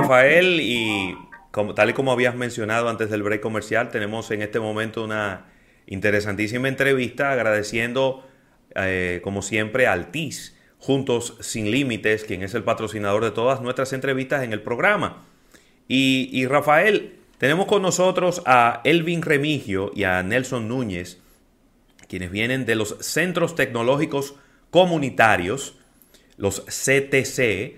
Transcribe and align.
Rafael, 0.00 0.60
y 0.60 1.16
como, 1.50 1.74
tal 1.74 1.90
y 1.90 1.92
como 1.92 2.12
habías 2.12 2.34
mencionado 2.34 2.88
antes 2.88 3.10
del 3.10 3.22
break 3.22 3.40
comercial, 3.40 3.90
tenemos 3.90 4.30
en 4.30 4.42
este 4.42 4.60
momento 4.60 5.04
una 5.04 5.46
interesantísima 5.86 6.68
entrevista 6.68 7.32
agradeciendo, 7.32 8.26
eh, 8.74 9.20
como 9.22 9.42
siempre, 9.42 9.86
al 9.86 10.10
TIS, 10.10 10.56
Juntos 10.78 11.36
Sin 11.40 11.70
Límites, 11.70 12.24
quien 12.24 12.42
es 12.42 12.54
el 12.54 12.62
patrocinador 12.62 13.24
de 13.24 13.30
todas 13.30 13.60
nuestras 13.60 13.92
entrevistas 13.92 14.42
en 14.44 14.52
el 14.52 14.62
programa. 14.62 15.24
Y, 15.88 16.28
y 16.32 16.46
Rafael, 16.46 17.16
tenemos 17.38 17.66
con 17.66 17.82
nosotros 17.82 18.42
a 18.46 18.80
Elvin 18.84 19.22
Remigio 19.22 19.92
y 19.94 20.04
a 20.04 20.22
Nelson 20.22 20.68
Núñez, 20.68 21.20
quienes 22.08 22.30
vienen 22.30 22.66
de 22.66 22.74
los 22.74 22.96
Centros 23.00 23.54
Tecnológicos 23.54 24.34
Comunitarios, 24.70 25.76
los 26.36 26.60
CTC, 26.60 27.76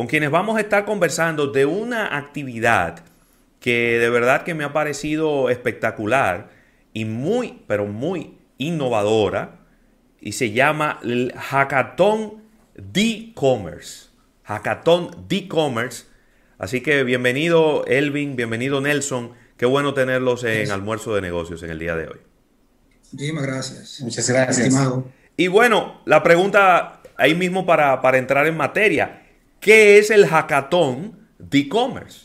con 0.00 0.06
quienes 0.06 0.30
vamos 0.30 0.56
a 0.56 0.62
estar 0.62 0.86
conversando 0.86 1.48
de 1.48 1.66
una 1.66 2.16
actividad 2.16 3.04
que 3.60 3.98
de 3.98 4.08
verdad 4.08 4.44
que 4.44 4.54
me 4.54 4.64
ha 4.64 4.72
parecido 4.72 5.50
espectacular 5.50 6.48
y 6.94 7.04
muy, 7.04 7.62
pero 7.66 7.84
muy 7.84 8.38
innovadora 8.56 9.58
y 10.18 10.32
se 10.32 10.52
llama 10.52 11.00
el 11.02 11.34
Hackathon 11.36 12.42
D-Commerce. 12.76 14.06
Hackathon 14.44 15.26
D-Commerce. 15.28 16.06
Así 16.56 16.80
que 16.80 17.04
bienvenido 17.04 17.84
Elvin, 17.84 18.36
bienvenido 18.36 18.80
Nelson. 18.80 19.32
Qué 19.58 19.66
bueno 19.66 19.92
tenerlos 19.92 20.44
en 20.44 20.70
Almuerzo 20.70 21.14
de 21.14 21.20
Negocios 21.20 21.62
en 21.62 21.68
el 21.72 21.78
día 21.78 21.94
de 21.94 22.06
hoy. 22.06 22.20
Muchísimas 23.12 23.42
gracias. 23.42 24.00
Muchas 24.00 24.30
gracias. 24.30 24.74
Y 25.36 25.48
bueno, 25.48 26.00
la 26.06 26.22
pregunta 26.22 27.02
ahí 27.18 27.34
mismo 27.34 27.66
para, 27.66 28.00
para 28.00 28.16
entrar 28.16 28.46
en 28.46 28.56
materia. 28.56 29.19
¿Qué 29.60 29.98
es 29.98 30.10
el 30.10 30.26
hackathon 30.26 31.18
de 31.38 31.58
e-commerce? 31.58 32.20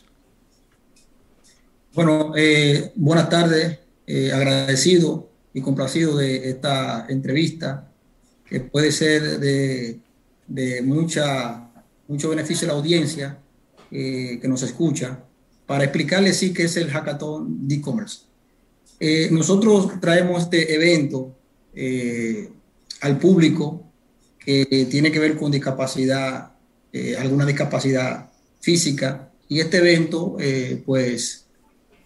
Bueno, 1.92 2.32
eh, 2.34 2.92
buenas 2.94 3.28
tardes. 3.28 3.78
Eh, 4.06 4.32
agradecido 4.32 5.28
y 5.52 5.60
complacido 5.60 6.16
de 6.16 6.48
esta 6.48 7.06
entrevista, 7.10 7.90
que 8.48 8.60
puede 8.60 8.90
ser 8.90 9.38
de, 9.38 10.00
mucha, 10.82 11.68
mucho 12.08 12.30
beneficio 12.30 12.66
a 12.68 12.72
la 12.72 12.78
audiencia 12.78 13.38
eh, 13.90 14.38
que 14.40 14.48
nos 14.48 14.62
escucha, 14.62 15.22
para 15.66 15.84
explicarles 15.84 16.38
sí 16.38 16.54
qué 16.54 16.62
es 16.62 16.76
el 16.78 16.88
hackathon 16.88 17.68
de 17.68 17.74
e-commerce. 17.74 18.20
nosotros 19.30 20.00
traemos 20.00 20.44
este 20.44 20.74
evento 20.74 21.34
al 23.00 23.18
público 23.18 23.82
que 24.38 24.86
tiene 24.90 25.10
que 25.10 25.18
ver 25.18 25.36
con 25.36 25.50
discapacidad 25.50 26.55
eh, 26.98 27.14
alguna 27.14 27.44
discapacidad 27.44 28.30
física. 28.58 29.30
Y 29.48 29.60
este 29.60 29.76
evento, 29.78 30.38
eh, 30.40 30.82
pues, 30.86 31.44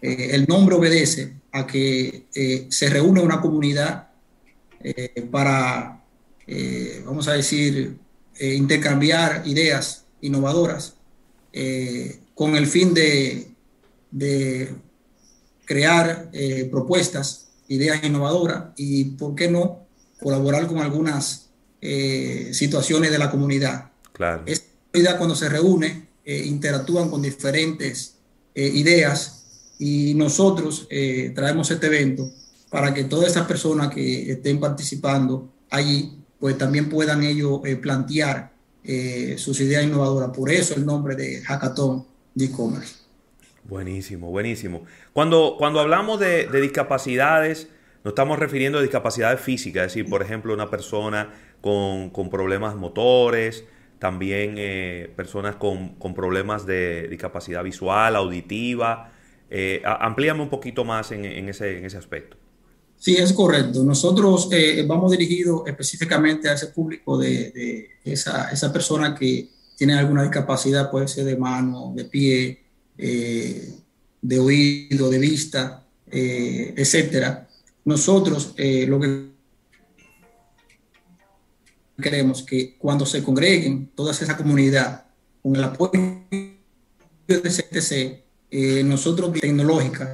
eh, 0.01 0.31
el 0.31 0.45
nombre 0.47 0.75
obedece 0.75 1.35
a 1.53 1.65
que 1.65 2.25
se 2.69 2.89
reúne 2.89 3.21
una 3.21 3.39
comunidad 3.39 4.09
para, 5.29 6.01
vamos 7.05 7.27
a 7.27 7.33
decir, 7.33 7.97
intercambiar 8.39 9.43
ideas 9.45 10.05
innovadoras 10.21 10.95
con 12.33 12.55
el 12.55 12.67
fin 12.67 12.93
de, 12.93 13.47
de 14.09 14.73
crear 15.65 16.31
propuestas, 16.71 17.49
ideas 17.67 18.01
innovadoras 18.03 18.69
y, 18.77 19.03
¿por 19.03 19.35
qué 19.35 19.51
no?, 19.51 19.85
colaborar 20.21 20.67
con 20.67 20.79
algunas 20.79 21.49
situaciones 22.51 23.11
de 23.11 23.17
la 23.19 23.29
comunidad. 23.29 23.91
Claro 24.13 24.45
cuando 25.17 25.35
se 25.35 25.49
reúne, 25.49 26.07
eh, 26.23 26.43
interactúan 26.45 27.09
con 27.09 27.21
diferentes 27.21 28.17
eh, 28.53 28.67
ideas 28.73 29.43
y 29.79 30.13
nosotros 30.13 30.87
eh, 30.89 31.31
traemos 31.33 31.71
este 31.71 31.87
evento 31.87 32.29
para 32.69 32.93
que 32.93 33.05
todas 33.05 33.31
esas 33.31 33.47
personas 33.47 33.93
que 33.93 34.31
estén 34.31 34.59
participando 34.59 35.49
allí, 35.69 36.17
pues 36.39 36.57
también 36.57 36.89
puedan 36.89 37.23
ellos 37.23 37.61
plantear 37.81 38.51
sus 39.37 39.59
ideas 39.59 39.83
innovadoras. 39.83 40.29
Por 40.35 40.49
eso 40.49 40.73
el 40.75 40.85
nombre 40.85 41.15
de 41.15 41.41
Hackathon 41.41 42.05
de 42.33 42.45
e-commerce. 42.45 42.95
Buenísimo, 43.65 44.29
buenísimo. 44.31 44.85
Cuando, 45.13 45.55
cuando 45.57 45.79
hablamos 45.79 46.19
de, 46.19 46.47
de 46.47 46.61
discapacidades, 46.61 47.67
nos 48.03 48.13
estamos 48.13 48.39
refiriendo 48.39 48.79
a 48.79 48.81
discapacidades 48.81 49.39
físicas, 49.39 49.87
es 49.87 49.93
decir, 49.93 50.09
por 50.09 50.23
ejemplo, 50.23 50.53
una 50.53 50.69
persona 50.69 51.31
con, 51.61 52.09
con 52.09 52.29
problemas 52.29 52.75
motores, 52.75 53.65
también 54.01 54.55
eh, 54.57 55.13
personas 55.15 55.57
con, 55.57 55.95
problemas 56.15 56.65
de 56.65 57.07
discapacidad 57.07 57.63
visual, 57.63 58.15
auditiva. 58.15 59.13
Eh, 59.47 59.83
amplíame 59.85 60.41
un 60.41 60.49
poquito 60.49 60.83
más 60.83 61.11
en, 61.11 61.23
ese, 61.47 61.77
en, 61.77 61.85
ese, 61.85 61.97
aspecto. 61.97 62.35
Sí, 62.97 63.15
es 63.15 63.31
correcto. 63.31 63.83
Nosotros 63.83 64.49
eh, 64.51 64.83
vamos 64.87 65.11
dirigidos 65.11 65.67
específicamente 65.67 66.49
a 66.49 66.53
ese 66.53 66.67
público 66.67 67.15
de, 67.15 67.91
esa, 68.03 68.49
esa, 68.49 68.73
persona 68.73 69.13
que 69.13 69.49
tiene 69.77 69.93
alguna 69.93 70.23
discapacidad, 70.23 70.89
puede 70.89 71.07
ser 71.07 71.25
de 71.25 71.37
mano, 71.37 71.93
de 71.95 72.05
pie, 72.05 72.63
de 72.97 74.39
oído, 74.39 75.11
de 75.11 75.19
vista, 75.19 75.85
etcétera. 76.09 77.47
Nosotros 77.85 78.55
lo 78.57 78.99
que 78.99 79.30
queremos 82.01 82.43
que 82.43 82.75
cuando 82.77 83.05
se 83.05 83.23
congreguen 83.23 83.91
toda 83.95 84.11
esa 84.11 84.35
comunidad 84.35 85.05
con 85.41 85.55
el 85.55 85.63
apoyo 85.63 85.91
de 87.27 87.41
CTC, 87.41 88.23
eh, 88.51 88.83
nosotros 88.83 89.31
tecnológicas, 89.39 90.09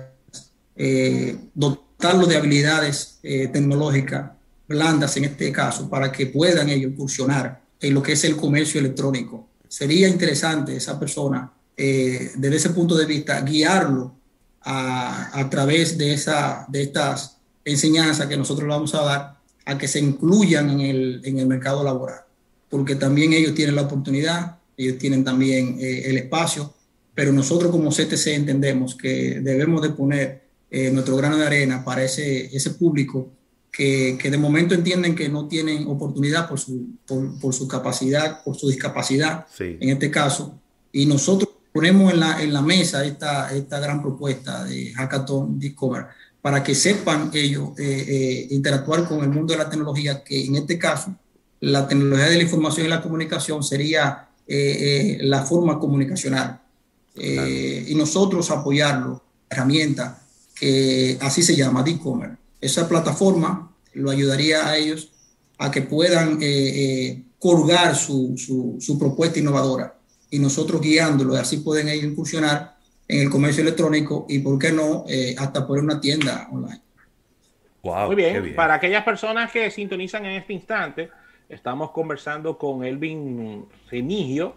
eh, 0.75 1.35
dotarlos 1.53 2.29
de 2.29 2.37
habilidades 2.37 3.19
eh, 3.23 3.47
tecnológicas 3.47 4.31
blandas 4.67 5.17
en 5.17 5.25
este 5.25 5.51
caso, 5.51 5.89
para 5.89 6.11
que 6.11 6.27
puedan 6.27 6.69
ellos 6.69 6.91
incursionar 6.91 7.61
en 7.79 7.93
lo 7.93 8.03
que 8.03 8.11
es 8.11 8.23
el 8.25 8.35
comercio 8.35 8.79
electrónico. 8.79 9.47
Sería 9.67 10.07
interesante 10.07 10.75
esa 10.75 10.99
persona, 10.99 11.51
desde 11.75 12.55
ese 12.55 12.71
punto 12.71 12.95
de 12.95 13.05
vista, 13.05 13.39
guiarlo 13.41 14.15
a, 14.61 15.47
través 15.49 15.97
de, 15.97 16.13
esa, 16.13 16.65
de 16.67 16.83
estas 16.83 17.37
enseñanzas 17.63 18.27
que 18.27 18.35
nosotros 18.35 18.67
vamos 18.67 18.93
a 18.95 19.03
dar 19.03 19.36
a 19.67 19.77
que 19.77 19.87
se 19.87 19.99
incluyan 19.99 20.69
en 20.69 20.79
el, 20.79 21.21
en 21.23 21.39
el 21.39 21.47
mercado 21.47 21.83
laboral, 21.83 22.21
porque 22.69 22.95
también 22.95 23.33
ellos 23.33 23.53
tienen 23.53 23.75
la 23.75 23.83
oportunidad, 23.83 24.57
ellos 24.77 24.97
tienen 24.97 25.23
también 25.23 25.77
eh, 25.79 26.09
el 26.09 26.17
espacio, 26.17 26.73
pero 27.13 27.33
nosotros 27.33 27.71
como 27.71 27.89
CTC 27.89 28.27
entendemos 28.27 28.95
que 28.95 29.41
debemos 29.41 29.81
de 29.81 29.89
poner 29.89 30.43
eh, 30.71 30.89
nuestro 30.91 31.15
grano 31.17 31.37
de 31.37 31.45
arena 31.45 31.83
para 31.83 32.03
ese, 32.03 32.55
ese 32.55 32.71
público 32.71 33.31
que, 33.71 34.17
que, 34.21 34.31
de 34.31 34.37
momento 34.37 34.73
entienden 34.73 35.15
que 35.15 35.27
no 35.27 35.47
tienen 35.47 35.87
oportunidad 35.87 36.47
por 36.47 36.59
su, 36.59 36.87
por, 37.05 37.39
por 37.39 37.53
su 37.53 37.67
capacidad, 37.67 38.43
por 38.43 38.55
su 38.55 38.69
discapacidad, 38.69 39.45
en 39.59 39.89
este 39.89 40.09
caso, 40.09 40.59
y 40.91 41.05
nosotros 41.05 41.56
ponemos 41.77 42.11
en 42.11 42.19
la, 42.19 42.41
en 42.41 42.51
la 42.51 42.63
mesa 42.63 43.05
esta, 43.05 43.55
esta 43.55 43.79
gran 43.79 44.01
propuesta 44.01 44.63
de 44.63 44.91
Hackathon 44.95 45.59
Discover 45.59 46.07
para 46.41 46.63
que 46.63 46.73
sepan 46.73 47.29
ellos 47.31 47.77
eh, 47.77 48.05
eh, 48.07 48.47
interactuar 48.49 49.07
con 49.07 49.19
el 49.23 49.29
mundo 49.29 49.53
de 49.53 49.59
la 49.59 49.69
tecnología, 49.69 50.23
que 50.23 50.43
en 50.43 50.55
este 50.55 50.79
caso 50.79 51.13
la 51.59 51.87
tecnología 51.87 52.29
de 52.29 52.37
la 52.37 52.41
información 52.41 52.87
y 52.87 52.89
la 52.89 52.99
comunicación 52.99 53.61
sería 53.61 54.27
eh, 54.47 55.19
la 55.21 55.43
forma 55.43 55.77
comunicacional. 55.77 56.61
Y 57.13 57.93
nosotros 57.93 58.49
apoyarlo, 58.49 59.21
herramienta 59.47 60.19
que 60.55 61.17
así 61.21 61.43
se 61.43 61.55
llama, 61.55 61.83
e-commerce. 61.85 62.37
Esa 62.59 62.87
plataforma 62.87 63.71
lo 63.93 64.09
ayudaría 64.09 64.67
a 64.67 64.77
ellos 64.77 65.11
a 65.59 65.69
que 65.69 65.83
puedan 65.83 66.39
colgar 67.37 67.95
su, 67.95 68.33
su, 68.35 68.77
su 68.79 68.97
propuesta 68.97 69.37
innovadora 69.39 69.96
y 70.29 70.39
nosotros 70.39 70.81
guiándolo, 70.81 71.35
así 71.35 71.57
pueden 71.57 71.89
ellos 71.89 72.05
incursionar 72.05 72.77
en 73.07 73.21
el 73.21 73.29
comercio 73.29 73.63
electrónico 73.63 74.25
y, 74.27 74.39
¿por 74.39 74.59
qué 74.59 74.71
no?, 74.71 75.05
eh, 75.07 75.35
hasta 75.37 75.65
por 75.65 75.79
una 75.79 75.99
tienda 76.01 76.47
online. 76.51 76.81
Muy 77.83 78.15
bien. 78.15 78.53
para 78.55 78.73
aquellas 78.73 79.03
personas 79.03 79.49
que 79.51 79.71
sintonizan 79.71 80.25
en 80.25 80.33
este 80.33 80.51
instante, 80.51 81.09
estamos 81.47 81.91
conversando 81.91 82.57
con 82.57 82.83
Elvin 82.83 83.65
Renigio, 83.89 84.55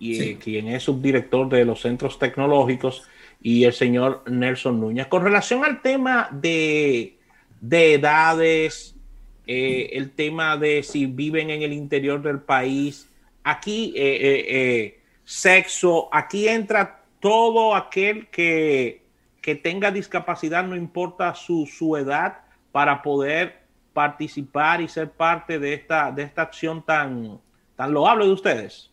y, 0.00 0.20
eh, 0.20 0.38
quien 0.42 0.66
es 0.68 0.82
subdirector 0.82 1.48
de 1.48 1.64
los 1.64 1.80
centros 1.80 2.18
tecnológicos, 2.18 3.04
y 3.40 3.62
el 3.62 3.72
señor 3.72 4.24
Nelson 4.28 4.80
Núñez. 4.80 5.06
Con 5.06 5.22
relación 5.22 5.64
al 5.64 5.82
tema 5.82 6.28
de, 6.32 7.16
de 7.60 7.94
edades, 7.94 8.96
eh, 9.46 9.90
el 9.92 10.10
tema 10.10 10.56
de 10.56 10.82
si 10.82 11.06
viven 11.06 11.50
en 11.50 11.62
el 11.62 11.72
interior 11.72 12.22
del 12.22 12.40
país, 12.40 13.08
aquí 13.44 13.94
sexo, 15.24 16.08
aquí 16.12 16.48
entra 16.48 17.02
todo 17.20 17.74
aquel 17.74 18.28
que, 18.28 19.02
tenga 19.62 19.90
discapacidad, 19.90 20.64
no 20.64 20.76
importa 20.76 21.34
su, 21.34 21.96
edad, 21.96 22.38
para 22.72 23.02
poder 23.02 23.62
participar 23.92 24.80
y 24.80 24.88
ser 24.88 25.10
parte 25.10 25.58
de 25.58 25.74
esta, 25.74 26.10
de 26.10 26.22
esta 26.22 26.42
acción 26.42 26.84
tan, 26.84 27.40
tan 27.76 27.92
loable 27.92 28.26
de 28.26 28.32
ustedes? 28.32 28.90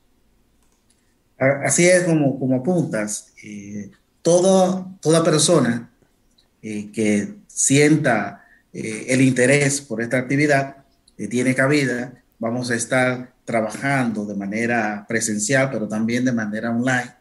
así 1.65 1.87
es 1.87 2.03
como, 2.03 2.39
como 2.39 2.57
apuntas. 2.57 3.33
Eh, 3.43 3.89
toda, 4.21 4.85
toda 5.01 5.23
persona 5.23 5.89
eh, 6.61 6.91
que 6.91 7.33
sienta 7.47 8.45
eh, 8.71 9.07
el 9.09 9.21
interés 9.21 9.81
por 9.81 10.01
esta 10.01 10.17
actividad 10.17 10.77
tiene 11.29 11.53
cabida. 11.53 12.13
Vamos 12.41 12.71
a 12.71 12.75
estar 12.75 13.35
trabajando 13.45 14.25
de 14.25 14.33
manera 14.33 15.05
presencial, 15.07 15.69
pero 15.71 15.87
también 15.87 16.25
de 16.25 16.31
manera 16.31 16.71
online, 16.71 17.13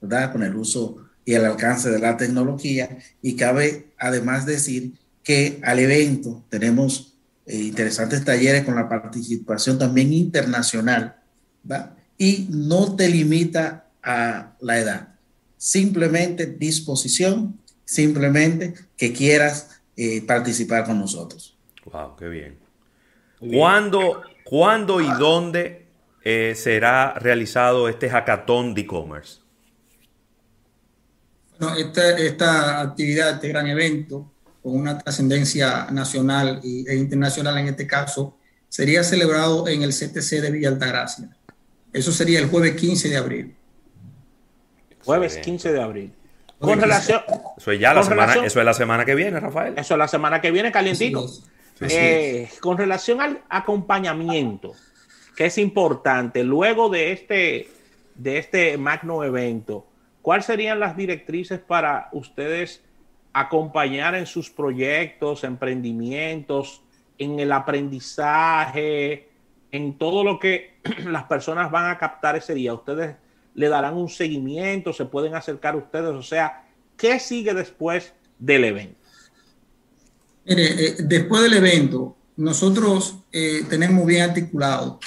¿verdad? 0.00 0.32
Con 0.32 0.42
el 0.42 0.56
uso 0.56 0.96
y 1.26 1.34
el 1.34 1.44
alcance 1.44 1.90
de 1.90 1.98
la 1.98 2.16
tecnología. 2.16 2.96
Y 3.20 3.36
cabe 3.36 3.92
además 3.98 4.46
decir 4.46 4.94
que 5.22 5.60
al 5.62 5.78
evento 5.78 6.42
tenemos 6.48 7.12
interesantes 7.46 8.24
talleres 8.24 8.64
con 8.64 8.76
la 8.76 8.88
participación 8.88 9.78
también 9.78 10.10
internacional, 10.14 11.16
¿verdad? 11.62 11.92
y 12.16 12.46
no 12.48 12.96
te 12.96 13.10
limita 13.10 13.90
a 14.02 14.54
la 14.60 14.78
edad. 14.78 15.08
Simplemente 15.58 16.46
disposición, 16.46 17.58
simplemente 17.84 18.74
que 18.96 19.12
quieras 19.12 19.82
eh, 19.96 20.22
participar 20.22 20.86
con 20.86 20.98
nosotros. 20.98 21.58
Wow, 21.84 22.16
qué 22.16 22.28
bien. 22.28 22.58
¿Cuándo, 23.38 24.22
¿cuándo 24.44 25.00
y 25.00 25.08
dónde 25.18 25.86
eh, 26.22 26.54
será 26.56 27.14
realizado 27.14 27.88
este 27.88 28.08
hackathon 28.08 28.74
de 28.74 28.80
e-commerce? 28.82 29.40
Bueno, 31.58 31.76
esta, 31.76 32.18
esta, 32.18 32.80
actividad, 32.80 33.34
este 33.34 33.48
gran 33.48 33.66
evento, 33.68 34.32
con 34.62 34.74
una 34.74 34.98
trascendencia 34.98 35.88
nacional 35.90 36.60
e 36.62 36.96
internacional 36.96 37.58
en 37.58 37.68
este 37.68 37.86
caso, 37.86 38.38
sería 38.68 39.04
celebrado 39.04 39.68
en 39.68 39.82
el 39.82 39.90
CTC 39.90 40.40
de 40.40 40.50
Villa 40.50 40.68
Altagracia 40.68 41.30
eso 41.92 42.10
sería 42.10 42.38
el 42.38 42.48
jueves 42.48 42.74
15 42.76 43.08
de 43.08 43.16
abril. 43.16 43.54
Jueves 45.04 45.36
15 45.38 45.72
de 45.72 45.82
abril. 45.82 46.12
Con 46.58 46.80
relación. 46.80 47.20
Eso 47.58 47.72
es 47.72 47.80
ya 47.80 47.92
la 47.92 48.02
semana, 48.02 48.34
eso 48.44 48.60
es 48.60 48.64
la 48.64 48.74
semana 48.74 49.04
que 49.04 49.14
viene, 49.14 49.40
Rafael. 49.40 49.74
Eso 49.76 49.94
es 49.94 49.98
la 49.98 50.08
semana 50.08 50.40
que 50.40 50.50
viene, 50.50 50.72
calientito. 50.72 51.28
Eh, 51.88 52.48
con 52.60 52.78
relación 52.78 53.20
al 53.20 53.42
acompañamiento, 53.48 54.72
que 55.36 55.46
es 55.46 55.58
importante, 55.58 56.44
luego 56.44 56.88
de 56.88 57.12
este, 57.12 57.68
de 58.14 58.38
este 58.38 58.76
magno 58.78 59.24
evento, 59.24 59.86
¿cuáles 60.20 60.46
serían 60.46 60.80
las 60.80 60.96
directrices 60.96 61.58
para 61.58 62.08
ustedes 62.12 62.82
acompañar 63.32 64.14
en 64.14 64.26
sus 64.26 64.50
proyectos, 64.50 65.44
emprendimientos, 65.44 66.82
en 67.18 67.40
el 67.40 67.52
aprendizaje, 67.52 69.28
en 69.70 69.96
todo 69.96 70.22
lo 70.22 70.38
que 70.38 70.78
las 71.06 71.24
personas 71.24 71.70
van 71.70 71.90
a 71.90 71.98
captar 71.98 72.36
ese 72.36 72.54
día. 72.54 72.74
Ustedes 72.74 73.16
le 73.54 73.68
darán 73.68 73.94
un 73.94 74.08
seguimiento, 74.08 74.92
se 74.92 75.06
pueden 75.06 75.34
acercar 75.34 75.74
a 75.74 75.78
ustedes, 75.78 76.10
o 76.10 76.22
sea, 76.22 76.64
¿qué 76.96 77.18
sigue 77.18 77.54
después 77.54 78.14
del 78.38 78.64
evento? 78.64 79.01
Mire, 80.44 80.86
eh, 80.86 80.96
después 81.00 81.42
del 81.42 81.54
evento, 81.54 82.16
nosotros 82.36 83.16
eh, 83.30 83.64
tenemos 83.68 84.06
bien 84.06 84.22
articulado 84.22 84.98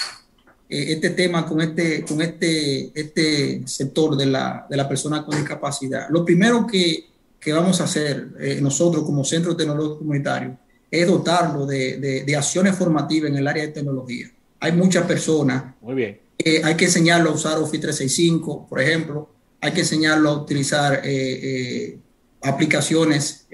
eh, 0.68 0.92
este 0.92 1.10
tema 1.10 1.46
con 1.46 1.60
este, 1.60 2.04
con 2.04 2.22
este, 2.22 2.90
este 2.98 3.66
sector 3.66 4.16
de 4.16 4.26
la, 4.26 4.66
de 4.68 4.76
la 4.76 4.88
persona 4.88 5.24
con 5.24 5.36
discapacidad. 5.36 6.08
Lo 6.10 6.24
primero 6.24 6.66
que, 6.66 7.06
que 7.38 7.52
vamos 7.52 7.80
a 7.80 7.84
hacer 7.84 8.60
nosotros 8.60 9.04
como 9.04 9.24
Centro 9.24 9.56
Tecnológico 9.56 9.98
Comunitario 9.98 10.58
es 10.90 11.06
dotarlo 11.06 11.66
de, 11.66 11.98
de, 11.98 12.24
de 12.24 12.36
acciones 12.36 12.76
formativas 12.76 13.30
en 13.30 13.36
el 13.36 13.46
área 13.46 13.66
de 13.66 13.72
tecnología 13.72 14.30
hay 14.60 14.72
muchas 14.72 15.06
personas. 15.06 15.74
Muy 15.80 15.94
bien. 15.94 16.20
hay 16.64 16.74
que 16.74 16.86
enseñarlo 16.86 17.30
a 17.30 17.34
usar 17.34 17.58
Office 17.58 17.78
365, 17.78 18.66
por 18.68 18.80
ejemplo. 18.80 19.28
Hay 19.60 19.72
que 19.72 19.80
enseñarlo 19.80 20.30
a 20.30 20.42
utilizar 20.42 20.94
eh, 20.94 21.00
eh, 21.04 21.98
aplicaciones 22.42 23.46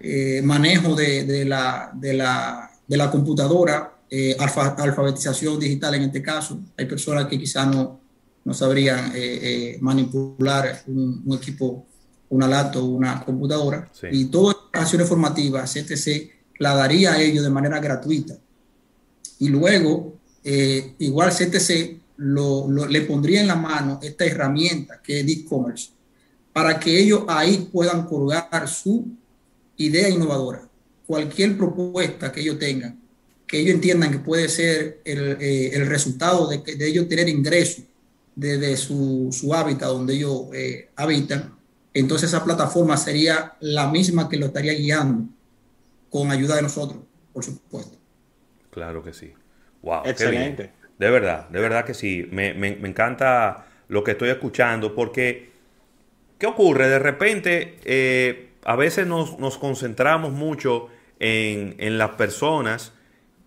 eh, 0.00 0.40
manejo 0.42 0.94
de, 0.94 1.44
la, 1.44 1.90
de, 1.94 2.14
la, 2.14 2.70
de, 2.86 2.96
la, 2.96 3.10
computadora, 3.10 3.92
alfabetización 4.38 5.58
digital 5.58 5.94
en 5.94 6.02
este 6.02 6.22
caso. 6.22 6.60
Hay 6.76 6.86
personas 6.86 7.26
que 7.26 7.38
quizás 7.38 7.66
no, 7.66 8.00
no 8.44 8.54
sabrían 8.54 9.12
manipular 9.80 10.82
un, 10.86 11.38
equipo, 11.40 11.86
una 12.28 12.46
laptop, 12.46 12.84
una 12.84 13.24
computadora. 13.24 13.90
Y 14.10 14.26
todas 14.26 14.56
las 14.72 14.82
acciones 14.82 15.08
formativas, 15.08 15.72
CTC, 15.72 16.30
la 16.58 16.74
daría 16.74 17.14
a 17.14 17.20
ellos 17.20 17.42
de 17.42 17.50
manera 17.50 17.80
gratuita 17.80 18.36
y 19.38 19.48
luego 19.48 20.14
eh, 20.42 20.94
igual 20.98 21.30
CTC 21.30 22.00
lo, 22.16 22.68
le 22.68 23.00
pondría 23.02 23.40
en 23.40 23.48
la 23.48 23.56
mano 23.56 23.98
esta 24.02 24.24
herramienta 24.24 25.00
que 25.02 25.20
es 25.20 25.28
e-commerce 25.28 25.90
para 26.52 26.78
que 26.78 26.98
ellos 26.98 27.24
ahí 27.26 27.68
puedan 27.72 28.06
colgar 28.06 28.68
su 28.68 29.06
idea 29.76 30.08
innovadora, 30.08 30.68
cualquier 31.06 31.56
propuesta 31.56 32.32
que 32.32 32.40
ellos 32.40 32.58
tengan, 32.58 33.00
que 33.46 33.60
ellos 33.60 33.74
entiendan 33.74 34.10
que 34.10 34.18
puede 34.18 34.48
ser 34.48 35.00
el, 35.04 35.36
eh, 35.40 35.84
resultado 35.84 36.48
de, 36.48 36.58
de, 36.58 36.88
ellos 36.88 37.08
tener 37.08 37.28
ingresos 37.28 37.84
desde 38.34 38.76
su, 38.76 39.28
su, 39.32 39.54
hábitat 39.54 39.88
donde 39.88 40.14
ellos 40.14 40.46
eh, 40.52 40.88
habitan, 40.96 41.54
entonces 41.92 42.28
esa 42.30 42.44
plataforma 42.44 42.96
sería 42.96 43.54
la 43.60 43.90
misma 43.90 44.28
que 44.28 44.36
lo 44.36 44.46
estaría 44.46 44.72
guiando 44.72 45.28
con 46.10 46.30
ayuda 46.30 46.56
de 46.56 46.62
nosotros, 46.62 47.00
por 47.32 47.44
supuesto. 47.44 47.96
Claro 48.70 49.02
que 49.02 49.12
sí. 49.12 49.32
Wow. 49.82 50.02
Excelente. 50.04 50.72
De 50.98 51.10
verdad, 51.10 51.48
de 51.48 51.60
verdad 51.60 51.84
que 51.84 51.94
sí. 51.94 52.28
Me, 52.30 52.50
encanta 52.68 53.66
lo 53.88 54.02
que 54.02 54.12
estoy 54.12 54.30
escuchando 54.30 54.94
porque, 54.94 55.50
¿qué 56.38 56.46
ocurre? 56.46 56.88
De 56.88 56.98
repente, 56.98 57.78
eh, 57.84 58.53
a 58.64 58.76
veces 58.76 59.06
nos, 59.06 59.58
concentramos 59.58 60.32
mucho 60.32 60.88
en, 61.20 61.98
las 61.98 62.10
personas 62.10 62.92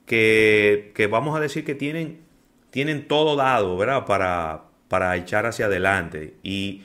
que, 0.05 1.07
vamos 1.09 1.35
a 1.35 1.39
decir 1.39 1.65
que 1.65 1.75
tienen, 1.75 2.19
tienen 2.69 3.07
todo 3.07 3.35
dado, 3.35 3.77
¿verdad? 3.77 4.05
Para, 4.05 4.65
para 4.87 5.15
echar 5.17 5.45
hacia 5.45 5.65
adelante. 5.65 6.35
Y 6.43 6.83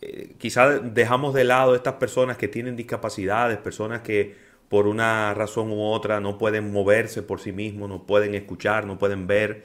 eh, 0.00 0.34
quizás 0.38 0.94
dejamos 0.94 1.34
de 1.34 1.44
lado 1.44 1.74
estas 1.74 1.94
personas 1.94 2.36
que 2.36 2.48
tienen 2.48 2.76
discapacidades, 2.76 3.58
personas 3.58 4.00
que 4.00 4.34
por 4.68 4.86
una 4.86 5.32
razón 5.34 5.70
u 5.70 5.82
otra 5.82 6.20
no 6.20 6.38
pueden 6.38 6.72
moverse 6.72 7.22
por 7.22 7.40
sí 7.40 7.52
mismos, 7.52 7.88
no 7.88 8.04
pueden 8.04 8.34
escuchar, 8.34 8.86
no 8.86 8.98
pueden 8.98 9.26
ver. 9.26 9.64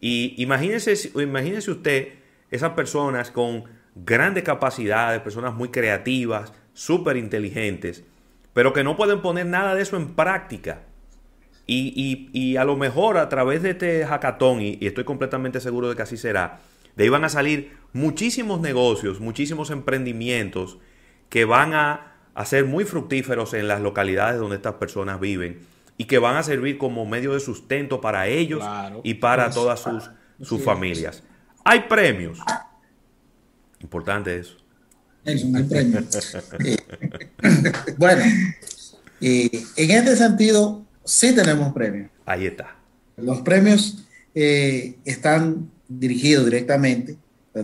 Y 0.00 0.34
imagínese, 0.42 1.10
imagínese 1.20 1.70
usted 1.70 2.08
esas 2.50 2.72
personas 2.72 3.30
con 3.30 3.64
grandes 3.94 4.44
capacidades, 4.44 5.20
personas 5.20 5.54
muy 5.54 5.70
creativas, 5.70 6.52
súper 6.78 7.16
inteligentes, 7.16 8.04
pero 8.52 8.72
que 8.72 8.84
no 8.84 8.96
pueden 8.96 9.20
poner 9.20 9.46
nada 9.46 9.74
de 9.74 9.82
eso 9.82 9.96
en 9.96 10.14
práctica. 10.14 10.82
Y, 11.66 12.56
a 12.56 12.64
lo 12.64 12.76
mejor 12.76 13.18
a 13.18 13.28
través 13.28 13.62
de 13.62 13.70
este 13.70 14.06
hackathon, 14.06 14.62
y, 14.62 14.78
y 14.80 14.86
estoy 14.86 15.04
completamente 15.04 15.60
seguro 15.60 15.90
de 15.90 15.96
que 15.96 16.02
así 16.02 16.16
será, 16.16 16.60
de 16.96 17.04
ahí 17.04 17.10
van 17.10 17.24
a 17.24 17.28
salir 17.28 17.76
muchísimos 17.92 18.60
negocios, 18.60 19.20
muchísimos 19.20 19.70
emprendimientos 19.70 20.78
que 21.28 21.44
van 21.44 21.74
a 21.74 22.08
a 22.38 22.44
ser 22.44 22.66
muy 22.66 22.84
fructíferos 22.84 23.52
en 23.52 23.66
las 23.66 23.80
localidades 23.80 24.38
donde 24.38 24.54
estas 24.54 24.74
personas 24.74 25.18
viven 25.18 25.66
y 25.96 26.04
que 26.04 26.20
van 26.20 26.36
a 26.36 26.44
servir 26.44 26.78
como 26.78 27.04
medio 27.04 27.32
de 27.34 27.40
sustento 27.40 28.00
para 28.00 28.28
ellos 28.28 28.64
y 29.02 29.14
para 29.14 29.50
todas 29.50 29.80
sus, 29.80 30.08
sus 30.40 30.62
familias. 30.62 31.24
Hay 31.64 31.80
premios. 31.88 32.38
Importante 33.80 34.38
eso. 34.38 34.56
Eso, 35.28 35.46
hay 35.54 35.62
premios. 35.64 36.04
bueno, 37.98 38.22
en 39.20 39.90
este 39.90 40.16
sentido, 40.16 40.84
sí 41.04 41.34
tenemos 41.34 41.72
premios. 41.72 42.10
Ahí 42.24 42.46
está. 42.46 42.76
Los 43.16 43.40
premios 43.40 44.04
eh, 44.34 44.96
están 45.04 45.70
dirigidos 45.88 46.44
directamente 46.44 47.16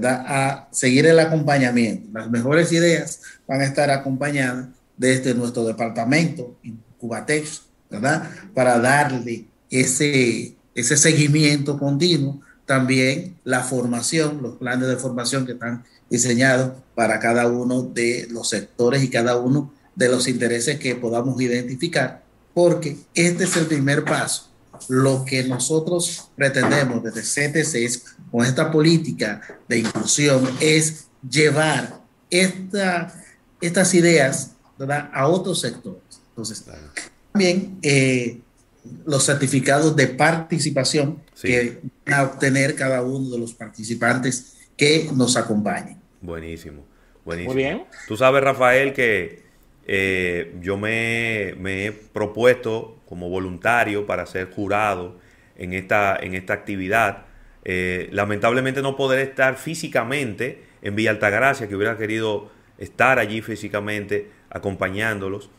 a 0.03 0.69
seguir 0.73 1.07
el 1.07 1.19
acompañamiento. 1.21 2.09
Las 2.13 2.31
mejores 2.31 2.73
ideas 2.73 3.21
van 3.47 3.61
a 3.61 3.65
estar 3.65 3.91
acompañadas 3.91 4.69
desde 4.97 5.35
nuestro 5.35 5.65
departamento, 5.65 6.57
Cubatex, 6.99 7.63
¿verdad? 7.91 8.29
Para 8.55 8.79
darle 8.79 9.47
ese, 9.71 10.57
ese 10.75 10.97
seguimiento 10.97 11.79
continuo. 11.79 12.41
También 12.67 13.37
la 13.45 13.63
formación, 13.63 14.43
los 14.43 14.57
planes 14.57 14.89
de 14.89 14.97
formación 14.97 15.47
que 15.47 15.53
están 15.53 15.85
diseñados 16.09 16.73
para 16.95 17.19
cada 17.19 17.47
uno 17.49 17.83
de 17.83 18.27
los 18.31 18.49
sectores 18.49 19.03
y 19.03 19.11
cada 19.11 19.37
uno 19.37 19.73
de 19.95 20.09
los 20.09 20.29
intereses 20.29 20.79
que 20.79 20.97
podamos 20.97 21.41
identificar, 21.41 22.23
porque 22.53 22.97
este 23.15 23.45
es 23.45 23.57
el 23.57 23.67
primer 23.67 24.05
paso. 24.05 24.51
Lo 24.89 25.25
que 25.25 25.45
nosotros 25.45 26.31
pretendemos 26.37 27.03
desde 27.03 27.23
CTC 27.23 28.03
con 28.31 28.45
esta 28.45 28.71
política 28.71 29.41
de 29.69 29.79
inclusión 29.79 30.49
es 30.61 31.07
llevar 31.29 32.01
esta, 32.31 33.15
estas 33.61 33.95
ideas 33.95 34.51
a 35.13 35.29
otros 35.29 35.61
sectores. 35.61 36.03
Entonces, 36.31 36.65
también 37.33 37.79
eh, 37.83 38.41
los 39.07 39.25
certificados 39.25 39.97
de 39.97 40.09
participación 40.09 41.23
que 41.41 41.81
van 42.07 42.15
a 42.15 42.23
obtener 42.25 42.75
cada 42.75 43.03
uno 43.03 43.31
de 43.31 43.39
los 43.39 43.55
participantes 43.55 44.69
que 44.77 45.09
nos 45.15 45.37
acompañen. 45.37 45.99
Buenísimo, 46.21 46.85
buenísimo. 47.25 47.55
Muy 47.55 47.63
bien. 47.63 47.85
Tú 48.09 48.17
sabes, 48.17 48.43
Rafael, 48.43 48.93
que 48.93 49.43
eh, 49.87 50.55
yo 50.61 50.77
me, 50.77 51.51
he 51.51 51.93
propuesto 51.93 52.99
como 53.07 53.29
voluntario 53.29 54.07
para 54.07 54.27
ser 54.27 54.51
jurado 54.51 55.19
en 55.57 55.73
esta, 55.73 56.17
en 56.17 56.35
esta 56.35 56.55
actividad. 56.55 57.27
Eh, 57.65 58.09
lamentablemente 58.13 58.83
no 58.83 58.97
poder 58.97 59.21
estar 59.21 59.57
físicamente 59.57 60.63
en 60.83 60.95
Villa 60.95 61.11
Altagracia, 61.11 61.69
que 61.69 61.77
hubiera 61.77 61.97
querido 61.97 62.51
estar 62.79 63.19
allí 63.19 63.41
físicamente 63.41 64.31
acompañándolos, 64.51 65.51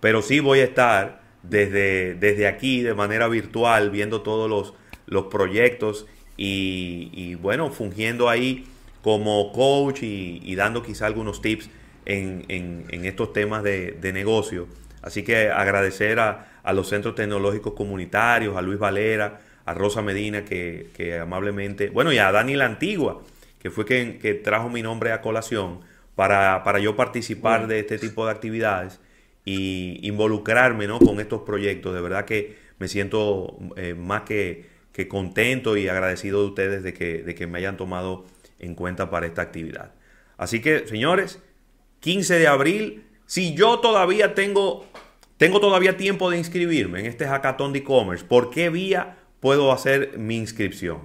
pero 0.00 0.22
sí 0.22 0.40
voy 0.40 0.60
a 0.60 0.64
estar 0.64 1.21
desde, 1.42 2.14
desde 2.14 2.46
aquí 2.46 2.82
de 2.82 2.94
manera 2.94 3.28
virtual 3.28 3.90
viendo 3.90 4.22
todos 4.22 4.48
los, 4.48 4.74
los 5.06 5.26
proyectos 5.26 6.06
y, 6.36 7.36
bueno, 7.36 7.70
fungiendo 7.70 8.28
ahí 8.28 8.66
como 9.02 9.52
coach 9.52 10.02
y, 10.02 10.54
dando 10.56 10.82
quizá 10.82 11.06
algunos 11.06 11.40
tips 11.40 11.70
en, 12.04 12.44
en, 12.48 13.04
estos 13.04 13.32
temas 13.32 13.62
de, 13.62 13.92
de, 13.92 14.12
negocio. 14.12 14.66
Así 15.02 15.22
que 15.22 15.50
agradecer 15.50 16.18
a, 16.18 16.58
a, 16.62 16.72
los 16.72 16.88
centros 16.88 17.14
tecnológicos 17.14 17.74
comunitarios, 17.74 18.56
a 18.56 18.62
Luis 18.62 18.78
Valera, 18.78 19.40
a 19.64 19.74
Rosa 19.74 20.02
Medina, 20.02 20.44
que, 20.44 20.90
que 20.94 21.18
amablemente, 21.18 21.90
bueno, 21.90 22.12
y 22.12 22.18
a 22.18 22.32
Dani 22.32 22.56
La 22.56 22.66
Antigua, 22.66 23.22
que 23.60 23.70
fue 23.70 23.84
quien 23.84 24.18
que 24.18 24.34
trajo 24.34 24.68
mi 24.68 24.82
nombre 24.82 25.12
a 25.12 25.20
colación 25.20 25.80
para, 26.16 26.64
para 26.64 26.80
yo 26.80 26.96
participar 26.96 27.68
de 27.68 27.80
este 27.80 27.98
tipo 27.98 28.24
de 28.26 28.32
actividades 28.32 28.98
y 29.44 29.98
involucrarme 30.06 30.86
¿no? 30.86 30.98
con 30.98 31.20
estos 31.20 31.42
proyectos. 31.42 31.94
De 31.94 32.00
verdad 32.00 32.24
que 32.24 32.56
me 32.78 32.88
siento 32.88 33.58
eh, 33.76 33.94
más 33.94 34.22
que, 34.22 34.66
que, 34.92 35.08
contento 35.08 35.76
y 35.76 35.88
agradecido 35.88 36.42
de 36.42 36.48
ustedes 36.48 36.82
de 36.82 36.94
que, 36.94 37.22
de 37.22 37.34
que 37.34 37.46
me 37.46 37.58
hayan 37.58 37.76
tomado 37.76 38.24
en 38.58 38.74
cuenta 38.74 39.10
para 39.10 39.26
esta 39.26 39.42
actividad. 39.42 39.92
Así 40.36 40.60
que, 40.60 40.86
señores, 40.86 41.40
15 42.00 42.38
de 42.38 42.46
abril, 42.46 43.04
si 43.26 43.54
yo 43.54 43.80
todavía 43.80 44.34
tengo, 44.34 44.86
tengo 45.36 45.60
todavía 45.60 45.96
tiempo 45.96 46.30
de 46.30 46.38
inscribirme 46.38 47.00
en 47.00 47.06
este 47.06 47.26
hackathon 47.26 47.72
de 47.72 47.80
e-commerce, 47.80 48.24
¿por 48.24 48.50
qué 48.50 48.70
vía 48.70 49.18
puedo 49.40 49.72
hacer 49.72 50.18
mi 50.18 50.36
inscripción? 50.36 51.00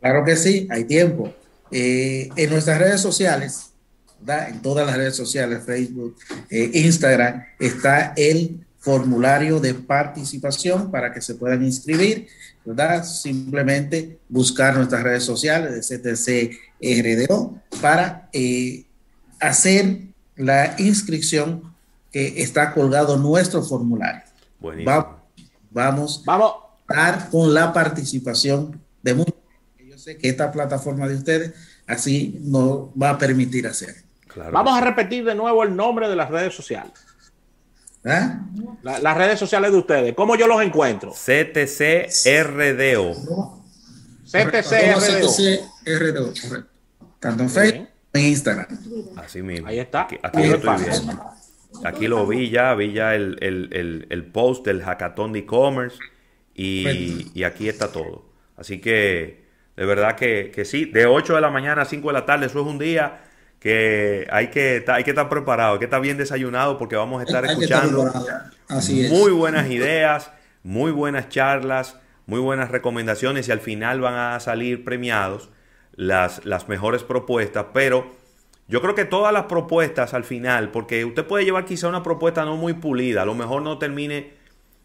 Claro 0.00 0.24
que 0.24 0.36
sí, 0.36 0.66
hay 0.70 0.84
tiempo. 0.84 1.34
Eh, 1.70 2.30
en 2.36 2.50
nuestras 2.50 2.78
redes 2.78 3.00
sociales, 3.00 3.69
en 4.26 4.62
todas 4.62 4.86
las 4.86 4.96
redes 4.96 5.16
sociales, 5.16 5.62
Facebook, 5.64 6.16
eh, 6.50 6.70
Instagram, 6.74 7.42
está 7.58 8.12
el 8.16 8.66
formulario 8.78 9.60
de 9.60 9.74
participación 9.74 10.90
para 10.90 11.12
que 11.12 11.20
se 11.20 11.34
puedan 11.34 11.64
inscribir, 11.64 12.28
¿verdad? 12.64 13.04
Simplemente 13.04 14.18
buscar 14.28 14.76
nuestras 14.76 15.02
redes 15.02 15.24
sociales 15.24 15.88
de 15.88 16.50
CTC 16.50 17.28
RDO 17.28 17.60
para 17.80 18.28
eh, 18.32 18.84
hacer 19.38 20.00
la 20.36 20.74
inscripción 20.78 21.74
que 22.10 22.42
está 22.42 22.72
colgado 22.72 23.16
nuestro 23.18 23.62
formulario. 23.62 24.22
Buenísimo. 24.58 25.20
vamos, 25.70 26.22
vamos 26.24 26.60
a 26.88 27.10
estar 27.10 27.30
con 27.30 27.52
la 27.52 27.72
participación 27.72 28.80
de 29.02 29.14
muchos 29.14 29.40
sé 30.00 30.16
que 30.16 30.28
esta 30.28 30.50
plataforma 30.50 31.06
de 31.06 31.14
ustedes 31.14 31.52
así 31.86 32.40
nos 32.42 32.88
va 33.00 33.10
a 33.10 33.18
permitir 33.18 33.66
hacer. 33.66 34.09
Vamos 34.52 34.76
a 34.76 34.80
repetir 34.80 35.24
de 35.24 35.34
nuevo 35.34 35.62
el 35.62 35.74
nombre 35.74 36.08
de 36.08 36.16
las 36.16 36.30
redes 36.30 36.54
sociales. 36.54 36.92
¿Eh? 38.02 38.32
las 38.82 39.14
redes 39.14 39.38
sociales 39.38 39.72
de 39.72 39.76
ustedes, 39.76 40.14
¿cómo 40.14 40.34
yo 40.34 40.46
los 40.46 40.62
encuentro? 40.62 41.12
CTCRDO. 41.12 43.12
CTCRDO. 44.24 46.32
Tanto 47.18 47.42
en 47.42 47.50
Facebook 47.50 47.88
en 48.12 48.26
Instagram. 48.26 48.66
Así 49.16 49.42
mismo. 49.42 49.68
Ahí 49.68 49.78
está. 49.78 50.02
Aquí, 50.02 50.18
lo 50.46 50.56
estoy 50.56 50.82
viendo. 50.82 51.24
Aquí 51.84 52.08
lo 52.08 52.26
vi 52.26 52.50
ya, 52.50 52.74
vi 52.74 52.92
ya 52.92 53.14
el, 53.14 53.38
el, 53.40 54.06
el, 54.10 54.26
post 54.26 54.66
del 54.66 54.82
hackathon 54.82 55.32
de 55.32 55.38
e-commerce 55.40 55.98
y, 56.54 57.30
y, 57.32 57.44
aquí 57.44 57.68
está 57.68 57.92
todo. 57.92 58.24
Así 58.56 58.80
que 58.80 59.44
de 59.76 59.84
verdad 59.84 60.16
que, 60.16 60.64
sí, 60.64 60.86
de 60.86 61.06
8 61.06 61.36
de 61.36 61.40
la 61.40 61.50
mañana 61.50 61.82
a 61.82 61.84
5 61.84 62.08
de 62.08 62.12
la 62.12 62.26
tarde, 62.26 62.46
eso 62.46 62.60
es 62.60 62.66
un 62.66 62.78
día 62.78 63.20
que 63.60 64.26
hay 64.32 64.48
que, 64.48 64.84
hay 64.88 65.04
que 65.04 65.10
estar 65.10 65.28
preparado, 65.28 65.74
hay 65.74 65.78
que 65.78 65.84
estar 65.84 66.00
bien 66.00 66.16
desayunado 66.16 66.78
porque 66.78 66.96
vamos 66.96 67.20
a 67.20 67.24
estar 67.24 67.44
escuchando 67.44 68.10
muy 69.10 69.30
buenas 69.30 69.70
ideas, 69.70 70.32
muy 70.64 70.90
buenas 70.90 71.28
charlas, 71.28 71.96
muy 72.26 72.40
buenas 72.40 72.70
recomendaciones 72.70 73.46
y 73.48 73.52
al 73.52 73.60
final 73.60 74.00
van 74.00 74.14
a 74.14 74.40
salir 74.40 74.84
premiados 74.84 75.50
las, 75.94 76.44
las 76.44 76.68
mejores 76.68 77.04
propuestas, 77.04 77.66
pero 77.72 78.10
yo 78.66 78.80
creo 78.80 78.94
que 78.94 79.04
todas 79.04 79.32
las 79.32 79.44
propuestas 79.44 80.14
al 80.14 80.24
final, 80.24 80.70
porque 80.70 81.04
usted 81.04 81.26
puede 81.26 81.44
llevar 81.44 81.64
quizá 81.66 81.88
una 81.88 82.02
propuesta 82.02 82.44
no 82.44 82.56
muy 82.56 82.72
pulida, 82.72 83.22
a 83.22 83.26
lo 83.26 83.34
mejor 83.34 83.62
no 83.62 83.78
termine 83.78 84.32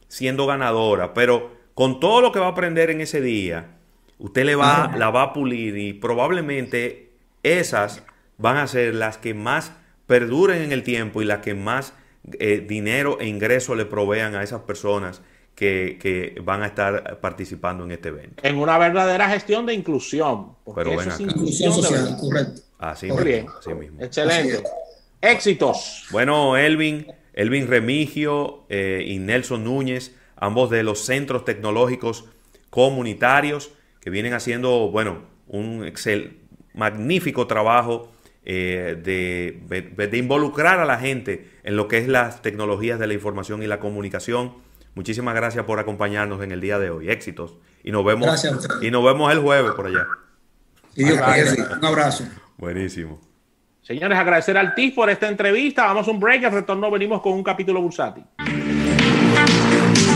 siendo 0.09 0.45
ganadora, 0.45 1.13
pero 1.13 1.55
con 1.73 1.99
todo 1.99 2.21
lo 2.21 2.31
que 2.31 2.39
va 2.39 2.47
a 2.47 2.51
aprender 2.51 2.89
en 2.89 3.01
ese 3.01 3.21
día, 3.21 3.75
Usted 4.17 4.45
le 4.45 4.55
va, 4.55 4.93
la 4.95 5.09
va 5.09 5.23
a 5.23 5.33
pulir 5.33 5.77
y 5.77 5.93
probablemente 5.93 7.11
esas 7.43 8.03
van 8.37 8.57
a 8.57 8.67
ser 8.67 8.95
las 8.95 9.17
que 9.17 9.33
más 9.33 9.71
perduren 10.07 10.61
en 10.61 10.71
el 10.71 10.83
tiempo 10.83 11.21
y 11.21 11.25
las 11.25 11.39
que 11.39 11.53
más 11.53 11.93
eh, 12.39 12.63
dinero 12.67 13.19
e 13.19 13.27
ingreso 13.27 13.75
le 13.75 13.85
provean 13.85 14.35
a 14.35 14.43
esas 14.43 14.61
personas 14.61 15.21
que, 15.55 16.35
van 16.43 16.63
a 16.63 16.67
estar 16.67 17.19
participando 17.21 17.85
en 17.85 17.91
este 17.91 18.09
evento. 18.09 18.43
En 18.43 18.57
una 18.57 18.77
verdadera 18.77 19.29
gestión 19.29 19.65
de 19.65 19.73
inclusión. 19.73 20.53
Pero 20.75 20.99
eso 20.99 21.09
es 21.09 21.19
inclusión 21.19 21.73
social, 21.73 22.17
correcto. 22.19 22.61
Así, 22.77 23.07
mismo, 23.07 24.01
Excelente. 24.01 24.63
Éxitos. 25.21 26.05
Bueno, 26.11 26.57
Elvin, 26.57 27.07
Elvin 27.33 27.67
Remigio 27.67 28.65
eh, 28.69 29.03
y 29.07 29.17
Nelson 29.19 29.63
Núñez, 29.63 30.13
ambos 30.35 30.69
de 30.69 30.83
los 30.83 30.99
centros 30.99 31.45
tecnológicos 31.45 32.25
comunitarios 32.69 33.71
que 34.01 34.09
vienen 34.09 34.33
haciendo, 34.33 34.89
bueno, 34.91 35.23
un 35.47 35.85
excel, 35.85 36.37
magnífico 36.73 37.47
trabajo 37.47 38.11
eh, 38.45 38.95
de, 39.03 40.07
de, 40.07 40.17
involucrar 40.17 40.79
a 40.79 40.85
la 40.85 40.99
gente 40.99 41.49
en 41.63 41.75
lo 41.75 41.87
que 41.87 41.97
es 41.97 42.07
las 42.07 42.43
tecnologías 42.43 42.99
de 42.99 43.07
la 43.07 43.13
información 43.13 43.63
y 43.63 43.67
la 43.67 43.79
comunicación. 43.79 44.53
Muchísimas 44.93 45.33
gracias 45.35 45.65
por 45.65 45.79
acompañarnos 45.79 46.43
en 46.43 46.51
el 46.51 46.61
día 46.61 46.77
de 46.77 46.91
hoy. 46.91 47.09
Éxitos. 47.09 47.55
Y 47.83 47.91
nos 47.91 48.05
vemos, 48.05 48.45
y 48.81 48.91
nos 48.91 49.03
vemos 49.03 49.31
el 49.31 49.39
jueves 49.39 49.71
por 49.71 49.87
allá. 49.87 50.05
un 50.95 51.85
abrazo. 51.85 52.23
Buenísimo. 52.57 53.19
Señores, 53.81 54.17
agradecer 54.17 54.57
al 54.57 54.73
TIF 54.73 54.95
por 54.95 55.09
esta 55.09 55.27
entrevista. 55.27 55.85
Vamos 55.85 56.07
a 56.07 56.11
un 56.11 56.19
break. 56.19 56.43
Al 56.45 56.51
retorno 56.51 56.89
venimos 56.89 57.21
con 57.21 57.33
un 57.33 57.43
capítulo 57.43 57.81
bursátil. 57.81 58.23